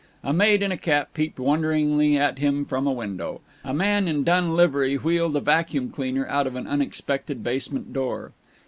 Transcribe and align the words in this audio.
A 0.23 0.33
maid 0.33 0.63
in 0.63 0.71
a 0.71 0.77
cap 0.77 1.13
peeped 1.13 1.37
wonderingly 1.37 2.17
at 2.17 2.39
him 2.39 2.65
from 2.65 2.87
a 2.87 2.91
window. 2.91 3.39
A 3.63 3.71
man 3.71 4.07
in 4.07 4.23
dun 4.23 4.55
livery 4.55 4.95
wheeled 4.95 5.35
a 5.35 5.39
vacuum 5.41 5.91
cleaner 5.91 6.25
out 6.27 6.47
of 6.47 6.55
an 6.55 6.65
unexpected 6.65 7.43
basement 7.43 7.93
door. 7.93 8.31